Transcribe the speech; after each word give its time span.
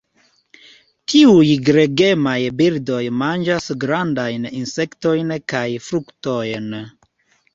Tiuj 1.11 1.49
gregemaj 1.67 2.37
birdoj 2.61 3.01
manĝas 3.19 3.69
grandajn 3.83 4.49
insektojn 4.61 5.35
kaj 5.53 5.67
fruktojn. 5.89 6.73